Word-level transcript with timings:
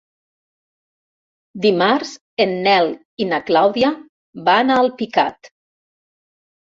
Dimarts 1.65 2.13
en 2.45 2.55
Nel 2.67 2.89
i 3.25 3.27
na 3.33 3.39
Clàudia 3.49 3.91
van 4.49 4.73
a 4.73 4.79
Alpicat. 4.85 5.51